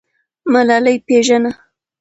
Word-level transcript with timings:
ملالۍ 0.51 0.97
پیژنه. 1.07 1.51